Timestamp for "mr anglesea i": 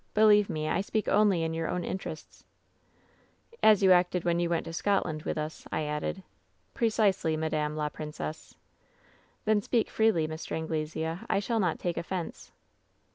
10.27-11.39